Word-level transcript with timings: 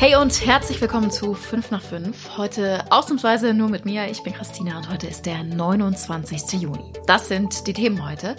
Hey 0.00 0.16
und 0.16 0.46
herzlich 0.46 0.80
willkommen 0.80 1.10
zu 1.10 1.34
5 1.34 1.70
nach 1.70 1.82
5. 1.82 2.38
Heute 2.38 2.86
ausnahmsweise 2.88 3.52
nur 3.52 3.68
mit 3.68 3.84
mir. 3.84 4.08
Ich 4.08 4.22
bin 4.22 4.32
Christina 4.32 4.78
und 4.78 4.88
heute 4.90 5.06
ist 5.06 5.26
der 5.26 5.44
29. 5.44 6.58
Juni. 6.58 6.90
Das 7.06 7.28
sind 7.28 7.66
die 7.66 7.74
Themen 7.74 8.08
heute. 8.08 8.34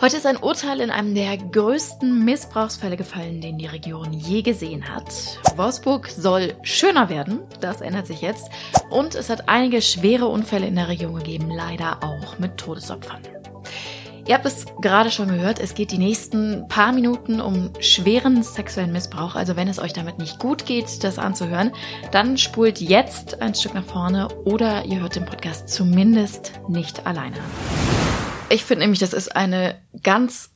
Heute 0.00 0.16
ist 0.16 0.26
ein 0.26 0.38
Urteil 0.38 0.80
in 0.80 0.90
einem 0.90 1.14
der 1.14 1.36
größten 1.36 2.24
Missbrauchsfälle 2.24 2.96
gefallen, 2.96 3.40
den 3.40 3.58
die 3.58 3.66
Region 3.66 4.12
je 4.12 4.42
gesehen 4.42 4.92
hat. 4.92 5.38
Wolfsburg 5.54 6.08
soll 6.08 6.54
schöner 6.62 7.08
werden, 7.08 7.42
das 7.60 7.80
ändert 7.80 8.08
sich 8.08 8.20
jetzt. 8.20 8.50
Und 8.90 9.14
es 9.14 9.30
hat 9.30 9.48
einige 9.48 9.80
schwere 9.82 10.26
Unfälle 10.26 10.66
in 10.66 10.74
der 10.74 10.88
Region 10.88 11.14
gegeben, 11.14 11.48
leider 11.48 12.02
auch 12.02 12.40
mit 12.40 12.56
Todesopfern. 12.56 13.22
Ihr 14.28 14.34
habt 14.34 14.44
es 14.44 14.66
gerade 14.82 15.10
schon 15.10 15.28
gehört, 15.28 15.58
es 15.58 15.74
geht 15.74 15.90
die 15.90 15.96
nächsten 15.96 16.68
paar 16.68 16.92
Minuten 16.92 17.40
um 17.40 17.70
schweren 17.80 18.42
sexuellen 18.42 18.92
Missbrauch. 18.92 19.34
Also 19.36 19.56
wenn 19.56 19.68
es 19.68 19.78
euch 19.78 19.94
damit 19.94 20.18
nicht 20.18 20.38
gut 20.38 20.66
geht, 20.66 21.02
das 21.02 21.18
anzuhören, 21.18 21.72
dann 22.12 22.36
spult 22.36 22.78
jetzt 22.78 23.40
ein 23.40 23.54
Stück 23.54 23.72
nach 23.72 23.86
vorne 23.86 24.28
oder 24.44 24.84
ihr 24.84 25.00
hört 25.00 25.16
den 25.16 25.24
Podcast 25.24 25.70
zumindest 25.70 26.60
nicht 26.68 27.06
alleine. 27.06 27.36
Ich 28.50 28.66
finde 28.66 28.84
nämlich, 28.84 29.00
das 29.00 29.14
ist 29.14 29.34
eine 29.34 29.80
ganz 30.02 30.50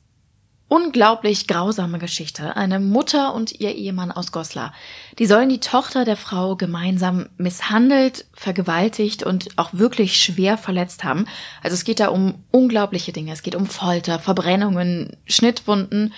unglaublich 0.73 1.45
grausame 1.45 1.99
Geschichte. 1.99 2.57
Eine 2.57 2.79
Mutter 2.79 3.35
und 3.35 3.59
ihr 3.59 3.75
Ehemann 3.75 4.11
aus 4.11 4.31
Goslar. 4.31 4.73
Die 5.19 5.27
sollen 5.27 5.49
die 5.49 5.59
Tochter 5.59 6.03
der 6.03 6.17
Frau 6.17 6.55
gemeinsam 6.55 7.29
misshandelt, 7.37 8.25
vergewaltigt 8.33 9.21
und 9.21 9.49
auch 9.55 9.69
wirklich 9.73 10.19
schwer 10.19 10.57
verletzt 10.57 11.03
haben. 11.03 11.27
Also 11.61 11.75
es 11.75 11.83
geht 11.83 11.99
da 11.99 12.07
um 12.07 12.43
unglaubliche 12.49 13.11
Dinge. 13.11 13.33
Es 13.33 13.43
geht 13.43 13.53
um 13.53 13.67
Folter, 13.67 14.17
Verbrennungen, 14.17 15.15
Schnittwunden. 15.27 16.11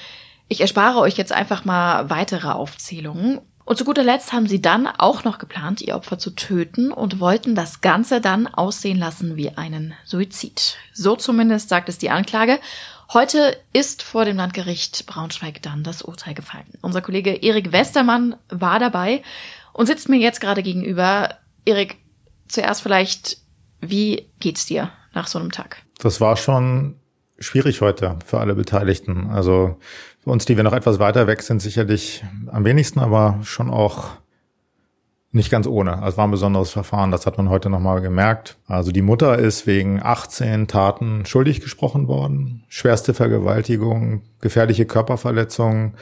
Ich 0.48 0.62
erspare 0.62 0.99
euch 0.99 1.18
jetzt 1.18 1.34
einfach 1.34 1.66
mal 1.66 2.10
weitere 2.10 2.48
Aufzählungen. 2.48 3.41
Und 3.66 3.77
zu 3.77 3.84
guter 3.84 4.04
Letzt 4.04 4.32
haben 4.32 4.48
sie 4.48 4.62
dann 4.62 4.85
auch 4.88 5.24
noch 5.24 5.40
geplant, 5.40 5.82
ihr 5.82 5.96
Opfer 5.96 6.20
zu 6.20 6.30
töten 6.30 6.91
und 6.91 7.20
wollten 7.20 7.55
das 7.55 7.82
Ganze 7.82 8.21
dann 8.21 8.46
aussehen 8.48 8.99
lassen 8.99 9.35
wie 9.35 9.58
einen 9.58 9.96
Suizid. 10.05 10.77
So 10.93 11.15
zumindest 11.15 11.68
sagt 11.68 11.90
es 11.90 11.98
die 11.98 12.12
Anklage. 12.12 12.60
Heute 13.14 13.56
ist 13.72 14.02
vor 14.02 14.26
dem 14.26 14.38
Landgericht 14.38 15.06
Braunschweig 15.06 15.62
dann 15.62 15.84
das 15.84 16.02
Urteil 16.02 16.34
gefallen. 16.34 16.66
Unser 16.82 17.02
Kollege 17.02 17.32
Erik 17.44 17.72
Westermann 17.72 18.36
war 18.50 18.80
dabei 18.80 19.22
und 19.74 19.86
sitzt 19.86 20.10
mir 20.10 20.18
jetzt 20.18 20.42
gerade 20.42 20.64
gegenüber. 20.64 21.36
Erik, 21.66 21.98
zuerst 22.48 22.82
vielleicht, 22.82 23.38
wie 23.80 24.30
geht's 24.40 24.66
dir 24.66 24.92
nach 25.14 25.28
so 25.28 25.38
einem 25.38 25.52
Tag? 25.52 25.84
Das 26.00 26.20
war 26.20 26.36
schon 26.36 26.96
schwierig 27.38 27.82
heute 27.82 28.18
für 28.26 28.40
alle 28.40 28.56
Beteiligten. 28.56 29.30
Also 29.30 29.78
für 30.24 30.32
uns, 30.32 30.46
die 30.46 30.58
wir 30.58 30.64
noch 30.64 30.74
etwas 30.74 31.00
weiter 31.00 31.28
weg 31.28 31.44
sind, 31.44 31.62
sicherlich 31.62 32.24
am 32.48 32.66
wenigsten, 32.66 33.00
aber 33.00 33.40
schon 33.44 33.70
auch 33.70 34.12
nicht 35.36 35.52
ganz 35.52 35.68
ohne. 35.68 36.02
Also 36.02 36.18
war 36.18 36.28
ein 36.28 36.32
besonderes 36.32 36.72
Verfahren, 36.72 37.12
das 37.12 37.26
hat 37.26 37.38
man 37.38 37.50
heute 37.50 37.70
nochmal 37.70 38.02
gemerkt. 38.02 38.58
Also 38.68 38.91
die 38.91 39.02
Mutter 39.02 39.38
ist 39.38 39.68
wegen 39.68 40.02
18 40.02 40.68
Taten 40.68 41.26
schuldig 41.26 41.62
gesprochen 41.62 42.08
worden. 42.08 42.64
Schwerste 42.70 43.14
Vergewaltigung, 43.14 44.22
gefährliche 44.40 44.86
Körperverletzung, 44.86 45.94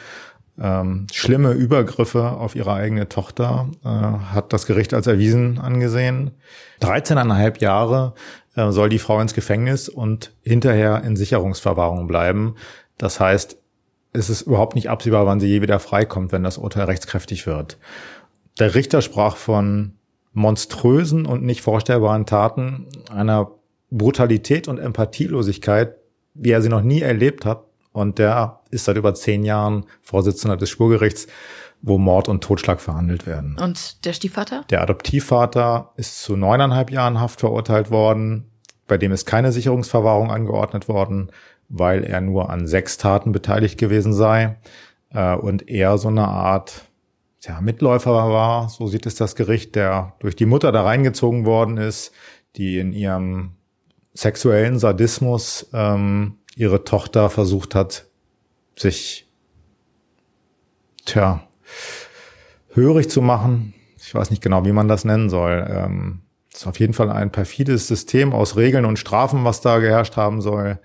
ähm, 0.61 1.07
schlimme 1.11 1.51
Übergriffe 1.53 2.29
auf 2.29 2.55
ihre 2.55 2.73
eigene 2.73 3.09
Tochter 3.09 3.69
äh, 3.83 3.87
hat 3.87 4.53
das 4.53 4.67
Gericht 4.67 4.93
als 4.93 5.07
erwiesen 5.07 5.57
angesehen. 5.57 6.31
13,5 6.81 7.59
Jahre 7.59 8.13
äh, 8.55 8.69
soll 8.71 8.89
die 8.89 8.99
Frau 8.99 9.19
ins 9.19 9.33
Gefängnis 9.33 9.89
und 9.89 10.31
hinterher 10.43 11.03
in 11.03 11.15
Sicherungsverwahrung 11.15 12.05
bleiben. 12.05 12.55
Das 12.99 13.19
heißt, 13.19 13.57
es 14.13 14.29
ist 14.29 14.43
überhaupt 14.43 14.75
nicht 14.75 14.91
absehbar, 14.91 15.25
wann 15.25 15.39
sie 15.39 15.47
je 15.47 15.63
wieder 15.63 15.79
freikommt, 15.79 16.31
wenn 16.31 16.43
das 16.43 16.59
Urteil 16.59 16.85
rechtskräftig 16.85 17.47
wird. 17.47 17.79
Der 18.59 18.75
Richter 18.75 19.01
sprach 19.01 19.35
von 19.35 19.93
monströsen 20.33 21.25
und 21.25 21.43
nicht 21.43 21.61
vorstellbaren 21.61 22.25
Taten, 22.25 22.87
einer 23.09 23.51
Brutalität 23.91 24.67
und 24.67 24.79
Empathielosigkeit, 24.79 25.95
wie 26.33 26.51
er 26.51 26.61
sie 26.61 26.69
noch 26.69 26.81
nie 26.81 27.01
erlebt 27.01 27.45
hat. 27.45 27.63
Und 27.91 28.17
der 28.17 28.61
ist 28.71 28.85
seit 28.85 28.97
über 28.97 29.13
zehn 29.13 29.43
Jahren 29.43 29.85
Vorsitzender 30.01 30.57
des 30.57 30.69
Schwurgerichts, 30.71 31.27
wo 31.83 31.99
Mord 31.99 32.27
und 32.27 32.43
Totschlag 32.43 32.81
verhandelt 32.81 33.27
werden. 33.27 33.57
Und 33.61 34.03
der 34.05 34.13
Stiefvater? 34.13 34.63
Der 34.69 34.81
Adoptivvater 34.81 35.91
ist 35.95 36.23
zu 36.23 36.35
neuneinhalb 36.35 36.89
Jahren 36.89 37.19
Haft 37.19 37.41
verurteilt 37.41 37.91
worden. 37.91 38.49
Bei 38.87 38.97
dem 38.97 39.11
ist 39.11 39.25
keine 39.25 39.51
Sicherungsverwahrung 39.51 40.31
angeordnet 40.31 40.87
worden, 40.87 41.29
weil 41.69 42.03
er 42.03 42.21
nur 42.21 42.49
an 42.49 42.67
sechs 42.67 42.97
Taten 42.97 43.31
beteiligt 43.31 43.77
gewesen 43.77 44.13
sei 44.13 44.57
äh, 45.11 45.35
und 45.35 45.69
er 45.69 45.97
so 45.97 46.07
eine 46.07 46.27
Art 46.27 46.85
ja, 47.45 47.61
Mitläufer 47.61 48.11
war, 48.11 48.69
so 48.69 48.87
sieht 48.87 49.05
es 49.05 49.15
das 49.15 49.35
Gericht, 49.35 49.75
der 49.75 50.13
durch 50.19 50.35
die 50.35 50.45
Mutter 50.45 50.71
da 50.71 50.83
reingezogen 50.83 51.45
worden 51.45 51.77
ist, 51.77 52.11
die 52.55 52.77
in 52.77 52.93
ihrem 52.93 53.51
sexuellen 54.13 54.79
Sadismus 54.79 55.69
ähm, 55.73 56.37
ihre 56.55 56.83
Tochter 56.83 57.29
versucht 57.29 57.75
hat, 57.75 58.05
sich 58.75 59.27
tja, 61.05 61.47
hörig 62.73 63.09
zu 63.09 63.21
machen. 63.21 63.73
Ich 63.97 64.13
weiß 64.13 64.29
nicht 64.29 64.43
genau, 64.43 64.65
wie 64.65 64.71
man 64.71 64.87
das 64.87 65.05
nennen 65.05 65.29
soll. 65.29 65.65
Ähm, 65.69 66.21
ist 66.53 66.67
auf 66.67 66.79
jeden 66.79 66.93
Fall 66.93 67.09
ein 67.09 67.31
perfides 67.31 67.87
System 67.87 68.33
aus 68.33 68.55
Regeln 68.55 68.85
und 68.85 68.99
Strafen, 68.99 69.43
was 69.43 69.61
da 69.61 69.79
geherrscht 69.79 70.17
haben 70.17 70.41
soll. 70.41 70.79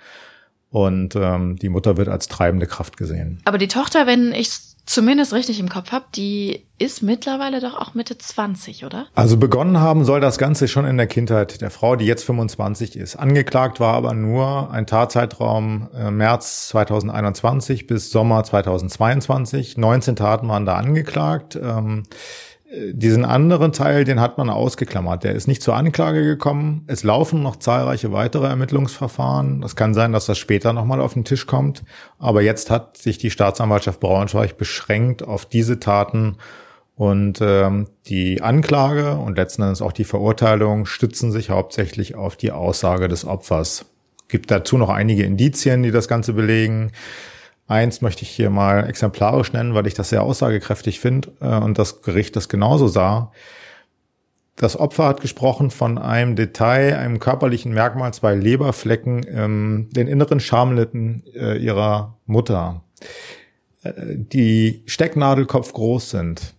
Und 0.70 1.16
ähm, 1.16 1.56
die 1.56 1.68
Mutter 1.68 1.96
wird 1.96 2.08
als 2.08 2.28
treibende 2.28 2.66
Kraft 2.66 2.96
gesehen. 2.96 3.40
Aber 3.44 3.58
die 3.58 3.68
Tochter, 3.68 4.06
wenn 4.06 4.32
ich 4.32 4.50
zumindest 4.88 5.32
richtig 5.32 5.60
im 5.60 5.68
Kopf 5.68 5.92
habe, 5.92 6.06
die 6.14 6.64
ist 6.78 7.02
mittlerweile 7.02 7.60
doch 7.60 7.74
auch 7.74 7.94
Mitte 7.94 8.16
20, 8.16 8.84
oder? 8.84 9.06
Also 9.14 9.36
begonnen 9.36 9.80
haben 9.80 10.04
soll 10.04 10.20
das 10.20 10.38
Ganze 10.38 10.66
schon 10.66 10.86
in 10.86 10.96
der 10.96 11.06
Kindheit 11.06 11.60
der 11.60 11.70
Frau, 11.70 11.96
die 11.96 12.06
jetzt 12.06 12.24
25 12.24 12.96
ist. 12.96 13.16
Angeklagt 13.16 13.80
war 13.80 13.94
aber 13.94 14.14
nur 14.14 14.70
ein 14.70 14.86
Tatzeitraum 14.86 15.88
äh, 15.94 16.10
März 16.10 16.68
2021 16.68 17.86
bis 17.86 18.10
Sommer 18.10 18.42
2022. 18.44 19.76
19 19.76 20.16
Taten 20.16 20.48
waren 20.48 20.64
da 20.64 20.76
angeklagt. 20.76 21.56
Ähm, 21.56 22.04
diesen 22.70 23.24
anderen 23.24 23.72
Teil, 23.72 24.04
den 24.04 24.20
hat 24.20 24.36
man 24.36 24.50
ausgeklammert. 24.50 25.24
Der 25.24 25.34
ist 25.34 25.48
nicht 25.48 25.62
zur 25.62 25.74
Anklage 25.74 26.22
gekommen. 26.22 26.84
Es 26.86 27.02
laufen 27.02 27.42
noch 27.42 27.56
zahlreiche 27.56 28.12
weitere 28.12 28.46
Ermittlungsverfahren. 28.46 29.62
Das 29.62 29.74
kann 29.74 29.94
sein, 29.94 30.12
dass 30.12 30.26
das 30.26 30.36
später 30.36 30.74
nochmal 30.74 31.00
auf 31.00 31.14
den 31.14 31.24
Tisch 31.24 31.46
kommt. 31.46 31.82
Aber 32.18 32.42
jetzt 32.42 32.70
hat 32.70 32.98
sich 32.98 33.16
die 33.16 33.30
Staatsanwaltschaft 33.30 34.00
Braunschweig 34.00 34.58
beschränkt 34.58 35.22
auf 35.22 35.46
diese 35.46 35.80
Taten. 35.80 36.36
Und 36.94 37.38
ähm, 37.40 37.86
die 38.06 38.42
Anklage 38.42 39.14
und 39.14 39.38
letzten 39.38 39.62
Endes 39.62 39.80
auch 39.80 39.92
die 39.92 40.04
Verurteilung 40.04 40.84
stützen 40.84 41.32
sich 41.32 41.48
hauptsächlich 41.48 42.16
auf 42.16 42.36
die 42.36 42.52
Aussage 42.52 43.08
des 43.08 43.24
Opfers. 43.24 43.86
Gibt 44.28 44.50
dazu 44.50 44.76
noch 44.76 44.90
einige 44.90 45.22
Indizien, 45.22 45.82
die 45.82 45.90
das 45.90 46.06
Ganze 46.06 46.34
belegen. 46.34 46.92
Eins 47.68 48.00
möchte 48.00 48.22
ich 48.22 48.30
hier 48.30 48.48
mal 48.48 48.88
exemplarisch 48.88 49.52
nennen, 49.52 49.74
weil 49.74 49.86
ich 49.86 49.92
das 49.92 50.08
sehr 50.08 50.22
aussagekräftig 50.22 51.00
finde 51.00 51.32
äh, 51.40 51.58
und 51.58 51.78
das 51.78 52.00
Gericht 52.00 52.34
das 52.34 52.48
genauso 52.48 52.88
sah. 52.88 53.30
Das 54.56 54.76
Opfer 54.76 55.04
hat 55.04 55.20
gesprochen 55.20 55.70
von 55.70 55.98
einem 55.98 56.34
Detail, 56.34 56.96
einem 56.96 57.20
körperlichen 57.20 57.72
Merkmal, 57.72 58.12
zwei 58.14 58.34
Leberflecken, 58.34 59.24
ähm, 59.28 59.88
den 59.92 60.08
inneren 60.08 60.40
Schamlippen 60.40 61.22
äh, 61.34 61.58
ihrer 61.58 62.16
Mutter, 62.24 62.82
äh, 63.82 63.92
die 64.16 64.82
Stecknadelkopf 64.86 65.72
groß 65.74 66.10
sind. 66.10 66.54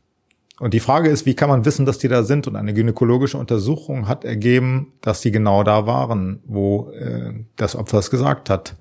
Und 0.60 0.74
die 0.74 0.80
Frage 0.80 1.10
ist, 1.10 1.26
wie 1.26 1.36
kann 1.36 1.50
man 1.50 1.66
wissen, 1.66 1.86
dass 1.86 1.98
die 1.98 2.08
da 2.08 2.24
sind? 2.24 2.46
Und 2.46 2.56
eine 2.56 2.74
gynäkologische 2.74 3.38
Untersuchung 3.38 4.08
hat 4.08 4.26
ergeben, 4.26 4.94
dass 5.02 5.22
die 5.22 5.32
genau 5.32 5.64
da 5.64 5.88
waren, 5.88 6.42
wo 6.46 6.92
äh, 6.92 7.34
das 7.56 7.76
Opfer 7.76 7.98
es 7.98 8.12
gesagt 8.12 8.50
hat 8.52 8.76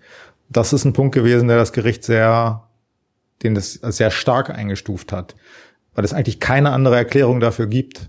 das 0.48 0.72
ist 0.72 0.84
ein 0.84 0.92
Punkt 0.92 1.14
gewesen, 1.14 1.48
der 1.48 1.56
das 1.56 1.72
Gericht 1.72 2.04
sehr, 2.04 2.69
den 3.42 3.54
das 3.54 3.75
sehr 3.75 4.10
stark 4.10 4.50
eingestuft 4.50 5.12
hat, 5.12 5.34
weil 5.94 6.04
es 6.04 6.12
eigentlich 6.12 6.40
keine 6.40 6.70
andere 6.70 6.96
Erklärung 6.96 7.40
dafür 7.40 7.67
gibt. 7.67 8.08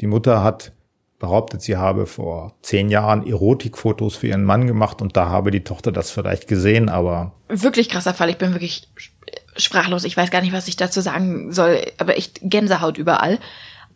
Die 0.00 0.06
Mutter 0.06 0.42
hat 0.42 0.72
behauptet, 1.18 1.62
sie 1.62 1.76
habe 1.76 2.06
vor 2.06 2.56
zehn 2.62 2.88
Jahren 2.88 3.26
Erotikfotos 3.26 4.16
für 4.16 4.26
ihren 4.26 4.44
Mann 4.44 4.66
gemacht 4.66 5.00
und 5.00 5.16
da 5.16 5.28
habe 5.28 5.52
die 5.52 5.62
Tochter 5.62 5.92
das 5.92 6.10
vielleicht 6.10 6.48
gesehen, 6.48 6.88
aber. 6.88 7.32
Wirklich 7.48 7.88
krasser 7.88 8.12
Fall. 8.12 8.28
Ich 8.28 8.38
bin 8.38 8.52
wirklich 8.52 8.88
sprachlos. 9.56 10.04
Ich 10.04 10.16
weiß 10.16 10.30
gar 10.30 10.40
nicht, 10.40 10.52
was 10.52 10.66
ich 10.66 10.76
dazu 10.76 11.00
sagen 11.00 11.52
soll, 11.52 11.80
aber 11.98 12.16
echt 12.16 12.40
Gänsehaut 12.42 12.98
überall. 12.98 13.38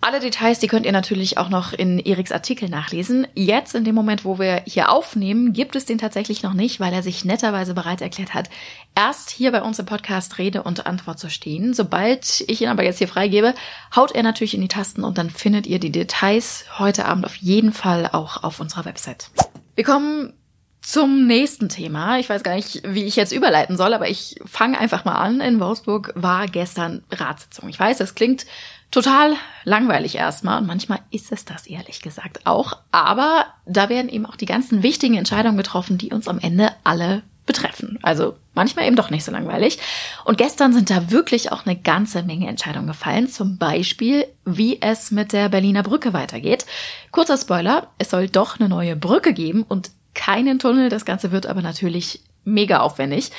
Alle 0.01 0.21
Details, 0.21 0.59
die 0.59 0.67
könnt 0.67 0.87
ihr 0.87 0.93
natürlich 0.93 1.39
auch 1.39 1.49
noch 1.49 1.73
in 1.73 1.99
Eriks 1.99 2.31
Artikel 2.31 2.69
nachlesen. 2.69 3.27
Jetzt, 3.35 3.75
in 3.75 3.85
dem 3.85 3.95
Moment, 3.95 4.25
wo 4.25 4.39
wir 4.39 4.63
hier 4.67 4.91
aufnehmen, 4.93 5.53
gibt 5.53 5.75
es 5.75 5.85
den 5.85 5.99
tatsächlich 5.99 6.43
noch 6.43 6.53
nicht, 6.53 6.79
weil 6.81 6.93
er 6.93 7.03
sich 7.03 7.25
netterweise 7.25 7.75
bereit 7.75 8.03
erklärt 8.03 8.35
hat, 8.35 8.49
erst 8.95 9.31
hier 9.31 9.53
bei 9.53 9.63
uns 9.63 9.79
im 9.79 9.87
Podcast 9.87 10.39
Rede 10.39 10.63
und 10.63 10.87
Antwort 10.87 11.19
zu 11.19 11.31
stehen. 11.31 11.75
Sobald 11.75 12.45
ich 12.47 12.61
ihn 12.61 12.69
aber 12.69 12.85
jetzt 12.85 12.99
hier 12.99 13.09
freigebe, 13.09 13.55
haut 13.95 14.13
er 14.13 14.23
natürlich 14.23 14.55
in 14.55 14.61
die 14.61 14.69
Tasten 14.69 15.03
und 15.03 15.19
dann 15.19 15.31
findet 15.31 15.67
ihr 15.67 15.79
die 15.79 15.93
Details 15.93 16.67
heute 16.79 17.07
Abend 17.07 17.25
auf 17.25 17.37
jeden 17.37 17.73
Fall 17.73 18.09
auch 18.13 18.45
auf 18.45 18.61
unserer 18.61 18.85
Website. 18.85 19.31
Wir 19.75 19.85
kommen 19.85 20.35
Zum 20.87 21.27
nächsten 21.27 21.69
Thema. 21.69 22.21
Ich 22.21 22.29
weiß 22.29 22.45
gar 22.45 22.55
nicht, 22.55 22.81
wie 22.85 23.03
ich 23.03 23.17
jetzt 23.17 23.33
überleiten 23.33 23.77
soll, 23.77 23.93
aber 23.93 24.09
ich 24.09 24.37
fange 24.45 24.79
einfach 24.79 25.05
mal 25.05 25.17
an. 25.17 25.41
In 25.41 25.59
Wolfsburg 25.59 26.13
war 26.15 26.47
gestern 26.47 27.03
Ratssitzung. 27.11 27.69
Ich 27.69 27.81
weiß, 27.81 27.99
das 27.99 28.15
klingt 28.15 28.47
total 28.93 29.35
langweilig 29.65 30.15
erstmal 30.15 30.61
und 30.61 30.69
manchmal 30.69 31.01
ist 31.11 31.33
es 31.33 31.45
das 31.45 31.67
ehrlich 31.67 32.03
gesagt 32.03 32.47
auch. 32.47 32.75
Aber 32.93 33.47
da 33.65 33.89
werden 33.89 34.09
eben 34.09 34.27
auch 34.27 34.37
die 34.37 34.47
ganzen 34.47 34.85
wichtigen 34.85 35.17
Entscheidungen 35.17 35.57
getroffen, 35.57 35.99
die 35.99 36.13
uns 36.13 36.29
am 36.29 36.39
Ende 36.39 36.71
alle 36.85 37.25
betreffen. 37.47 37.99
Also 38.03 38.37
manchmal 38.55 38.87
eben 38.87 38.95
doch 38.95 39.11
nicht 39.11 39.25
so 39.25 39.33
langweilig. 39.33 39.81
Und 40.25 40.39
gestern 40.39 40.73
sind 40.73 40.91
da 40.91 41.11
wirklich 41.11 41.51
auch 41.51 41.67
eine 41.67 41.77
ganze 41.77 42.23
Menge 42.23 42.47
Entscheidungen 42.47 42.87
gefallen. 42.87 43.29
Zum 43.29 43.59
Beispiel, 43.59 44.25
wie 44.45 44.81
es 44.81 45.11
mit 45.11 45.33
der 45.33 45.49
Berliner 45.49 45.83
Brücke 45.83 46.13
weitergeht. 46.13 46.65
Kurzer 47.11 47.39
Spoiler, 47.39 47.89
es 47.99 48.11
soll 48.11 48.29
doch 48.29 48.61
eine 48.61 48.69
neue 48.69 48.95
Brücke 48.95 49.33
geben 49.33 49.65
und 49.69 49.91
keinen 50.17 50.59
Tunnel. 50.59 50.89
Das 50.89 51.05
Ganze 51.05 51.31
wird 51.31 51.47
aber 51.47 51.63
natürlich 51.63 52.23
mega 52.45 52.81
aufwendig. 52.81 53.31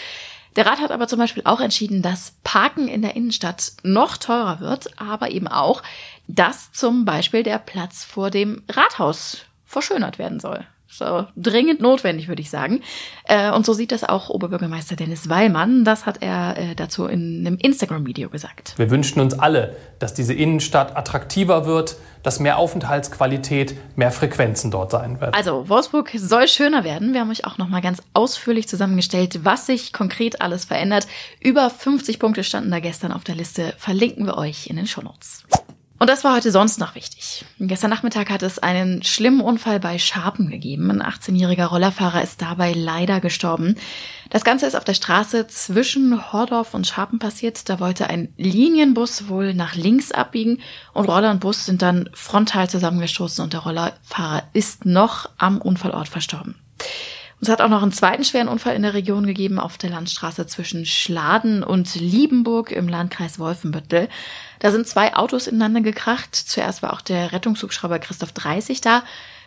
Der 0.56 0.65
Rat 0.65 0.79
hat 0.79 0.91
aber 0.91 1.07
zum 1.07 1.19
Beispiel 1.19 1.44
auch 1.45 1.59
entschieden, 1.59 2.01
dass 2.01 2.33
Parken 2.44 2.88
in 2.88 3.01
der 3.01 3.15
Innenstadt 3.15 3.74
noch 3.83 4.18
teurer 4.18 4.59
wird, 4.59 5.00
aber 5.00 5.29
eben 5.29 5.47
auch, 5.47 5.83
dass 6.27 6.71
zum 6.71 7.03
Beispiel 7.06 7.44
der 7.44 7.59
Platz 7.59 8.03
vor 8.03 8.31
dem 8.31 8.63
Rathaus 8.69 9.45
verschönert 9.65 10.18
werden 10.18 10.39
soll. 10.39 10.65
So 10.89 11.25
dringend 11.36 11.81
notwendig, 11.81 12.28
würde 12.28 12.42
ich 12.42 12.50
sagen. 12.50 12.81
Äh, 13.25 13.51
und 13.51 13.66
so 13.66 13.74
sieht 13.74 13.92
das 13.92 14.04
auch 14.04 14.30
Oberbürgermeister 14.30 14.95
Dennis 14.95 15.28
Weilmann. 15.28 15.84
Das 15.84 16.06
hat 16.06 16.22
er 16.22 16.57
äh, 16.57 16.75
dazu 16.75 17.06
in 17.06 17.45
einem 17.45 17.57
Instagram-Video 17.57 18.30
gesagt. 18.30 18.74
Wir 18.78 18.89
wünschen 18.89 19.19
uns 19.19 19.38
alle, 19.38 19.75
dass 20.00 20.13
diese 20.13 20.34
Innenstadt 20.34 20.95
attraktiver 20.95 21.66
wird, 21.66 21.98
dass 22.24 22.39
mehr 22.39 22.57
Aufenthaltsqualität, 22.57 23.75
mehr 23.98 24.12
Frequenzen 24.12 24.72
dort 24.72 24.92
sein 24.92 25.19
wird. 25.19 25.36
Also 25.36 25.68
Wolfsburg 25.69 26.12
soll 26.16 26.48
schöner 26.48 26.84
werden. 26.84 27.13
Wir 27.13 27.22
haben 27.22 27.31
euch 27.31 27.45
auch 27.45 27.57
noch 27.57 27.68
mal 27.68 27.81
ganz 27.81 28.01
ausführlich 28.13 28.68
zusammengestellt, 28.68 29.44
was 29.44 29.66
sich 29.66 29.92
konkret 29.92 30.42
alles 30.42 30.66
verändert. 30.66 31.07
Über 31.42 31.69
50 31.69 32.18
Punkte 32.19 32.44
standen 32.44 32.72
da 32.72 32.80
gestern 32.80 33.12
auf 33.12 33.24
der 33.24 33.36
Liste. 33.36 33.74
Verlinken 33.78 34.25
wir 34.25 34.38
euch 34.38 34.68
in 34.68 34.78
den 34.78 34.88
Shownotes. 34.88 35.44
Und 36.00 36.10
das 36.10 36.24
war 36.24 36.36
heute 36.36 36.52
sonst 36.52 36.80
noch 36.80 36.94
wichtig. 36.94 37.44
Gestern 37.60 37.90
Nachmittag 37.90 38.30
hat 38.30 38.44
es 38.44 38.60
einen 38.60 39.02
schlimmen 39.02 39.42
Unfall 39.42 39.80
bei 39.80 39.98
Scharpen 39.98 40.50
gegeben. 40.50 40.92
Ein 40.92 41.02
18-jähriger 41.02 41.66
Rollerfahrer 41.66 42.22
ist 42.22 42.42
dabei 42.42 42.74
leider 42.74 43.20
gestorben. 43.20 43.76
Das 44.30 44.44
Ganze 44.44 44.68
ist 44.68 44.76
auf 44.76 44.84
der 44.84 44.94
Straße 44.94 45.48
zwischen 45.48 46.32
Hordorf 46.32 46.76
und 46.76 46.86
Scharpen 46.86 47.18
passiert. 47.18 47.68
Da 47.68 47.80
wollte 47.80 48.08
ein 48.10 48.32
Linienbus 48.38 49.28
wohl 49.28 49.56
nach 49.56 49.74
links 49.74 50.12
abbiegen 50.12 50.60
und 50.94 51.10
Roller 51.10 51.32
und 51.32 51.40
Bus 51.40 51.66
sind 51.66 51.82
dann 51.82 52.10
frontal 52.14 52.70
zusammengestoßen 52.70 53.44
und 53.44 53.54
der 53.54 53.62
Rollerfahrer 53.62 54.44
ist 54.54 54.86
noch 54.86 55.30
am 55.38 55.60
Unfallort 55.60 56.10
verstorben. 56.10 56.56
Es 57.39 57.50
hat 57.50 57.62
auch 57.62 57.69
noch 57.69 57.84
einen 57.84 57.92
zweiten 57.92 58.24
schweren 58.24 58.48
Unfall 58.48 58.75
in 58.75 58.81
der 58.81 58.95
Region 58.95 59.25
gegeben 59.28 59.60
auf 59.60 59.78
der 59.78 59.92
Landstraße 59.92 60.48
zwischen 60.48 60.86
Schladen 60.86 61.63
und 61.63 61.94
Liebenburg 61.95 62.72
im 62.72 62.88
Landkreis 62.88 63.38
Wolfenbüttel. 63.38 64.10
Da 64.60 64.72
sind 64.72 64.88
zwei 64.88 65.16
Autos 65.16 65.45
ineinander 65.45 65.81
gekracht. 65.81 66.36
Zuerst 66.36 66.81
war 66.81 66.94
auch 66.94 67.01
der 67.01 67.31
Rettungshubschrauber 67.31 68.00
Christoph 68.00 68.31
30 68.31 68.81
da. 68.81 69.04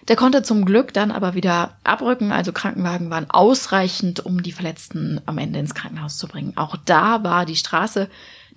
Der 0.09 0.17
konnte 0.17 0.43
zum 0.43 0.65
Glück 0.65 0.93
dann 0.93 1.11
aber 1.11 1.35
wieder 1.35 1.77
abrücken. 1.85 2.33
Also 2.33 2.53
Krankenwagen 2.53 3.11
waren 3.11 3.31
ausreichend, 3.31 4.25
um 4.25 4.43
die 4.43 4.53
Verletzten 4.53 5.21
am 5.27 5.39
Ende 5.39 5.59
ins 5.59 5.75
Krankenhaus 5.75 6.19
zu 6.19 6.27
bringen. 6.27 6.57
Auch 6.57 6.77
da 6.85 7.23
war 7.23 7.47
die 7.47 7.57
Straße 7.57 8.09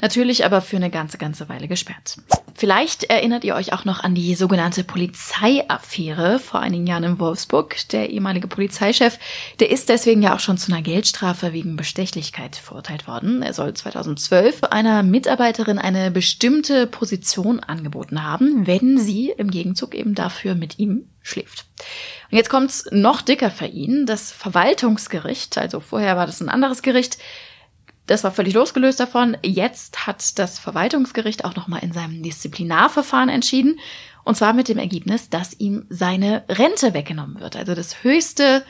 natürlich 0.01 0.45
aber 0.45 0.61
für 0.61 0.75
eine 0.75 0.89
ganze, 0.89 1.17
ganze 1.17 1.49
Weile 1.49 1.67
gesperrt. 1.67 2.17
Vielleicht 2.55 3.05
erinnert 3.05 3.43
ihr 3.43 3.55
euch 3.55 3.73
auch 3.73 3.85
noch 3.85 4.03
an 4.03 4.13
die 4.13 4.35
sogenannte 4.35 4.83
Polizeiaffäre 4.83 6.39
vor 6.39 6.59
einigen 6.59 6.85
Jahren 6.85 7.03
in 7.03 7.19
Wolfsburg. 7.19 7.75
Der 7.89 8.09
ehemalige 8.09 8.47
Polizeichef, 8.47 9.17
der 9.59 9.71
ist 9.71 9.89
deswegen 9.89 10.21
ja 10.21 10.35
auch 10.35 10.39
schon 10.39 10.57
zu 10.57 10.71
einer 10.71 10.81
Geldstrafe 10.81 11.53
wegen 11.53 11.75
Bestechlichkeit 11.75 12.55
verurteilt 12.55 13.07
worden. 13.07 13.41
Er 13.41 13.53
soll 13.53 13.73
2012 13.73 14.63
einer 14.65 15.03
Mitarbeiterin 15.03 15.79
eine 15.79 16.11
bestimmte 16.11 16.85
Position 16.85 17.59
angeboten 17.59 18.23
haben, 18.23 18.67
wenn 18.67 18.97
sie 18.99 19.33
im 19.35 19.49
Gegenzug 19.49 19.95
eben 19.95 20.15
dafür 20.15 20.53
mit 20.53 20.79
ihm 20.79 21.07
schläft. 21.23 21.65
Und 22.29 22.37
jetzt 22.37 22.49
kommt's 22.49 22.85
noch 22.91 23.21
dicker 23.21 23.49
für 23.49 23.65
ihn. 23.65 24.05
Das 24.05 24.31
Verwaltungsgericht, 24.31 25.57
also 25.57 25.79
vorher 25.79 26.15
war 26.17 26.27
das 26.27 26.41
ein 26.41 26.49
anderes 26.49 26.81
Gericht, 26.83 27.17
das 28.05 28.23
war 28.23 28.31
völlig 28.31 28.53
losgelöst 28.53 28.99
davon. 28.99 29.37
Jetzt 29.43 30.05
hat 30.05 30.37
das 30.37 30.59
Verwaltungsgericht 30.59 31.45
auch 31.45 31.55
nochmal 31.55 31.83
in 31.83 31.93
seinem 31.93 32.21
Disziplinarverfahren 32.21 33.29
entschieden. 33.29 33.79
Und 34.25 34.35
zwar 34.35 34.53
mit 34.53 34.67
dem 34.67 34.77
Ergebnis, 34.77 35.29
dass 35.29 35.57
ihm 35.57 35.85
seine 35.89 36.43
Rente 36.49 36.93
weggenommen 36.93 37.39
wird. 37.39 37.55
Also 37.55 37.75
das 37.75 38.03
höchste 38.03 38.65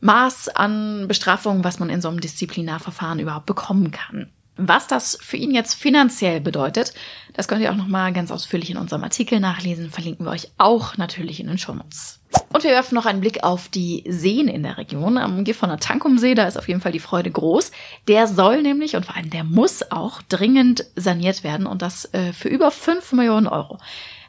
Maß 0.00 0.48
an 0.50 1.08
Bestrafung, 1.08 1.64
was 1.64 1.78
man 1.78 1.90
in 1.90 2.00
so 2.00 2.08
einem 2.08 2.20
Disziplinarverfahren 2.20 3.18
überhaupt 3.18 3.46
bekommen 3.46 3.90
kann. 3.90 4.30
Was 4.56 4.86
das 4.86 5.18
für 5.20 5.36
ihn 5.36 5.50
jetzt 5.50 5.74
finanziell 5.74 6.40
bedeutet, 6.40 6.94
das 7.32 7.48
könnt 7.48 7.62
ihr 7.62 7.72
auch 7.72 7.76
nochmal 7.76 8.12
ganz 8.12 8.30
ausführlich 8.30 8.70
in 8.70 8.76
unserem 8.76 9.02
Artikel 9.02 9.40
nachlesen. 9.40 9.90
Verlinken 9.90 10.26
wir 10.26 10.30
euch 10.30 10.50
auch 10.58 10.96
natürlich 10.96 11.40
in 11.40 11.48
den 11.48 11.58
Shownotes. 11.58 12.20
Und 12.52 12.62
wir 12.62 12.70
werfen 12.70 12.94
noch 12.94 13.06
einen 13.06 13.20
Blick 13.20 13.42
auf 13.42 13.68
die 13.68 14.04
Seen 14.08 14.46
in 14.46 14.62
der 14.62 14.78
Region. 14.78 15.18
Am 15.18 15.42
Gifhorner 15.42 15.78
Tankumsee, 15.78 16.34
da 16.34 16.46
ist 16.46 16.56
auf 16.56 16.68
jeden 16.68 16.80
Fall 16.80 16.92
die 16.92 17.00
Freude 17.00 17.30
groß. 17.30 17.72
Der 18.06 18.28
soll 18.28 18.62
nämlich 18.62 18.94
und 18.94 19.04
vor 19.04 19.16
allem 19.16 19.30
der 19.30 19.42
muss 19.42 19.90
auch 19.90 20.22
dringend 20.22 20.84
saniert 20.94 21.42
werden 21.42 21.66
und 21.66 21.82
das 21.82 22.12
äh, 22.14 22.32
für 22.32 22.48
über 22.48 22.70
5 22.70 23.12
Millionen 23.12 23.48
Euro. 23.48 23.78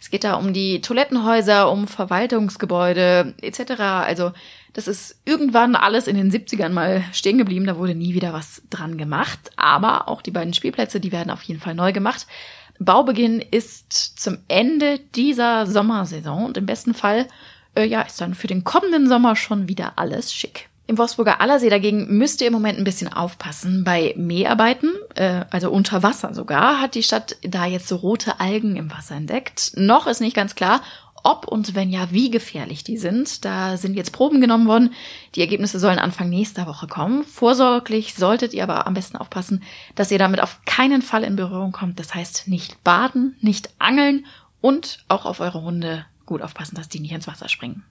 Es 0.05 0.11
geht 0.11 0.23
da 0.23 0.35
um 0.35 0.53
die 0.53 0.81
Toilettenhäuser, 0.81 1.71
um 1.71 1.87
Verwaltungsgebäude 1.87 3.33
etc. 3.41 3.71
Also 3.79 4.33
das 4.73 4.87
ist 4.87 5.19
irgendwann 5.25 5.75
alles 5.75 6.05
in 6.05 6.15
den 6.15 6.31
70ern 6.31 6.69
mal 6.69 7.03
stehen 7.11 7.39
geblieben. 7.39 7.65
Da 7.65 7.79
wurde 7.79 7.95
nie 7.95 8.13
wieder 8.13 8.31
was 8.31 8.61
dran 8.69 8.99
gemacht. 8.99 9.39
Aber 9.55 10.07
auch 10.07 10.21
die 10.21 10.29
beiden 10.29 10.53
Spielplätze, 10.53 10.99
die 10.99 11.11
werden 11.11 11.31
auf 11.31 11.41
jeden 11.41 11.59
Fall 11.59 11.73
neu 11.73 11.91
gemacht. 11.91 12.27
Baubeginn 12.77 13.41
ist 13.41 13.91
zum 14.19 14.37
Ende 14.47 14.99
dieser 15.15 15.65
Sommersaison 15.65 16.45
und 16.45 16.57
im 16.57 16.67
besten 16.67 16.93
Fall 16.93 17.25
äh, 17.75 17.85
ja, 17.85 18.03
ist 18.03 18.21
dann 18.21 18.35
für 18.35 18.45
den 18.45 18.63
kommenden 18.63 19.09
Sommer 19.09 19.35
schon 19.35 19.67
wieder 19.67 19.93
alles 19.95 20.31
schick. 20.31 20.69
Im 20.87 20.99
Wolfsburger 20.99 21.41
Allersee 21.41 21.69
dagegen 21.69 22.15
müsst 22.17 22.41
ihr 22.41 22.47
im 22.47 22.53
Moment 22.53 22.77
ein 22.77 22.83
bisschen 22.83 23.11
aufpassen. 23.11 23.83
Bei 23.83 24.13
Mäharbeiten, 24.17 24.93
äh, 25.15 25.45
also 25.49 25.71
unter 25.71 26.03
Wasser 26.03 26.33
sogar, 26.35 26.79
hat 26.79 26.93
die 26.93 27.01
Stadt 27.01 27.37
da 27.41 27.65
jetzt 27.65 27.87
so 27.87 27.95
rote 27.95 28.39
Algen 28.39 28.75
im 28.75 28.91
Wasser 28.91 29.15
entdeckt. 29.15 29.71
Noch 29.75 30.05
ist 30.05 30.21
nicht 30.21 30.35
ganz 30.35 30.53
klar, 30.53 30.81
ob 31.23 31.47
und 31.47 31.73
wenn 31.73 31.89
ja, 31.89 32.11
wie 32.11 32.29
gefährlich 32.29 32.83
die 32.83 32.97
sind. 32.97 33.45
Da 33.45 33.77
sind 33.77 33.95
jetzt 33.95 34.11
Proben 34.11 34.41
genommen 34.41 34.67
worden. 34.67 34.93
Die 35.33 35.41
Ergebnisse 35.41 35.79
sollen 35.79 35.97
Anfang 35.97 36.29
nächster 36.29 36.67
Woche 36.67 36.85
kommen. 36.85 37.23
Vorsorglich 37.23 38.13
solltet 38.13 38.53
ihr 38.53 38.61
aber 38.61 38.85
am 38.85 38.93
besten 38.93 39.17
aufpassen, 39.17 39.63
dass 39.95 40.11
ihr 40.11 40.19
damit 40.19 40.39
auf 40.39 40.61
keinen 40.65 41.01
Fall 41.01 41.23
in 41.23 41.35
Berührung 41.35 41.71
kommt. 41.71 41.99
Das 41.99 42.13
heißt, 42.13 42.47
nicht 42.47 42.83
baden, 42.83 43.35
nicht 43.41 43.71
angeln 43.79 44.27
und 44.61 45.03
auch 45.07 45.25
auf 45.25 45.39
eure 45.39 45.63
Hunde 45.63 46.05
gut 46.27 46.43
aufpassen, 46.43 46.75
dass 46.75 46.89
die 46.89 46.99
nicht 46.99 47.11
ins 47.11 47.27
Wasser 47.27 47.49
springen. 47.49 47.83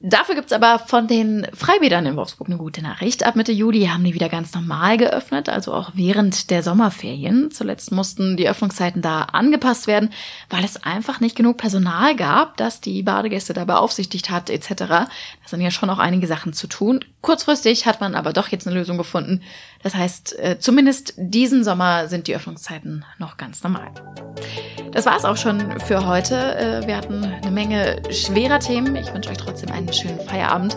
Dafür 0.00 0.36
gibt's 0.36 0.52
aber 0.52 0.78
von 0.78 1.08
den 1.08 1.48
Freibädern 1.52 2.06
in 2.06 2.14
Wolfsburg 2.14 2.48
eine 2.48 2.56
gute 2.56 2.82
Nachricht. 2.82 3.26
Ab 3.26 3.34
Mitte 3.34 3.50
Juli 3.50 3.86
haben 3.86 4.04
die 4.04 4.14
wieder 4.14 4.28
ganz 4.28 4.54
normal 4.54 4.96
geöffnet, 4.96 5.48
also 5.48 5.74
auch 5.74 5.90
während 5.94 6.50
der 6.50 6.62
Sommerferien. 6.62 7.50
Zuletzt 7.50 7.90
mussten 7.90 8.36
die 8.36 8.48
Öffnungszeiten 8.48 9.02
da 9.02 9.22
angepasst 9.22 9.88
werden, 9.88 10.10
weil 10.50 10.64
es 10.64 10.82
einfach 10.84 11.18
nicht 11.18 11.34
genug 11.34 11.56
Personal 11.56 12.14
gab, 12.14 12.56
das 12.58 12.80
die 12.80 13.02
Badegäste 13.02 13.54
da 13.54 13.64
beaufsichtigt 13.64 14.30
hat 14.30 14.50
etc. 14.50 14.74
Da 14.76 15.08
sind 15.46 15.62
ja 15.62 15.72
schon 15.72 15.90
auch 15.90 15.98
einige 15.98 16.28
Sachen 16.28 16.52
zu 16.52 16.68
tun. 16.68 17.04
Kurzfristig 17.20 17.84
hat 17.84 18.00
man 18.00 18.14
aber 18.14 18.32
doch 18.32 18.48
jetzt 18.48 18.68
eine 18.68 18.76
Lösung 18.76 18.98
gefunden. 18.98 19.42
Das 19.82 19.96
heißt, 19.96 20.38
äh, 20.38 20.58
zumindest 20.60 21.14
diesen 21.16 21.64
Sommer 21.64 22.06
sind 22.08 22.28
die 22.28 22.36
Öffnungszeiten 22.36 23.04
noch 23.18 23.36
ganz 23.36 23.64
normal. 23.64 23.90
Das 24.92 25.06
war's 25.06 25.24
auch 25.24 25.36
schon 25.36 25.80
für 25.80 26.06
heute. 26.06 26.36
Äh, 26.56 26.86
wir 26.86 26.96
hatten 26.96 27.24
eine 27.24 27.50
Menge 27.50 28.02
schwerer 28.10 28.60
Themen. 28.60 28.94
Ich 28.94 29.12
wünsche 29.12 29.30
euch 29.30 29.36
trotzdem 29.36 29.70
einen 29.72 29.87
schönen 29.92 30.20
Feierabend. 30.20 30.76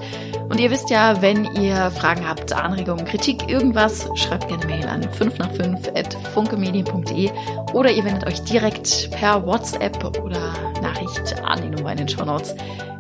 Und 0.50 0.60
ihr 0.60 0.72
wisst 0.72 0.90
ja, 0.90 1.22
wenn 1.22 1.46
ihr 1.56 1.92
Fragen 1.92 2.28
habt, 2.28 2.54
Anregungen, 2.54 3.06
Kritik, 3.06 3.50
irgendwas, 3.50 4.10
schreibt 4.16 4.48
gerne 4.48 4.66
Mail 4.66 4.88
an 4.88 5.04
5 5.04 5.38
nach 5.38 5.52
5 5.52 5.88
at 5.96 6.14
funkemedien.de 6.34 7.32
oder 7.74 7.92
ihr 7.92 8.04
wendet 8.04 8.28
euch 8.28 8.42
direkt 8.44 9.12
per 9.12 9.46
WhatsApp 9.46 10.20
oder 10.22 10.54
Nachricht 10.82 11.42
an 11.44 11.62
die 11.62 11.70
Nummer 11.70 11.92
in 11.92 12.00
den 12.00 12.10
Show 12.10 12.26
Notes. 12.26 12.56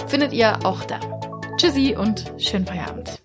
Findet 0.08 0.34
ihr 0.34 0.58
auch 0.64 0.84
da. 0.84 1.00
Tschüssi 1.58 1.96
und 1.98 2.32
schönen 2.38 2.66
Feierabend. 2.66 3.22